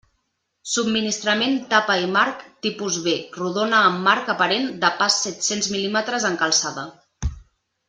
Subministrament 0.75 1.59
tapa 1.73 1.97
i 2.05 2.07
marc 2.15 2.41
Tipus 2.67 2.97
B 3.09 3.13
rodona 3.43 3.83
amb 3.91 4.03
marc 4.09 4.33
aparent 4.37 4.67
de 4.87 4.93
pas 5.03 5.19
set-cents 5.27 5.71
mil·límetres 5.77 6.27
en 6.33 6.41
calçada. 6.45 6.89